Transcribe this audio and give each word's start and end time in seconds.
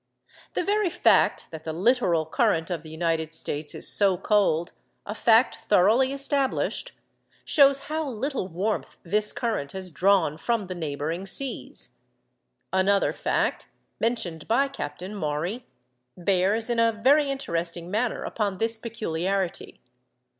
The 0.55 0.63
very 0.63 0.89
fact 0.89 1.51
that 1.51 1.63
the 1.63 1.71
littoral 1.71 2.25
current 2.25 2.71
of 2.71 2.81
the 2.81 2.89
United 2.89 3.35
States 3.35 3.75
is 3.75 3.87
so 3.87 4.17
cold—a 4.17 5.13
fact 5.13 5.57
thoroughly 5.69 6.11
established—shows 6.11 7.79
how 7.81 8.09
little 8.09 8.47
warmth 8.47 8.97
this 9.03 9.31
current 9.31 9.73
has 9.73 9.91
drawn 9.91 10.37
from 10.39 10.65
the 10.65 10.73
neighbouring 10.73 11.27
seas. 11.27 11.97
Another 12.73 13.13
fact, 13.13 13.67
mentioned 13.99 14.47
by 14.47 14.67
Captain 14.67 15.13
Maury, 15.13 15.67
bears 16.17 16.71
in 16.71 16.79
a 16.79 16.91
very 16.91 17.29
interesting 17.29 17.91
manner 17.91 18.23
upon 18.23 18.57
this 18.57 18.79
peculiarity. 18.79 19.81